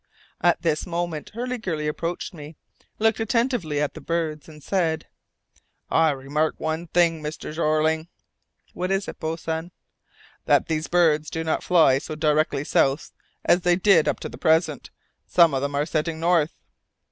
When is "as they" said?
13.45-13.75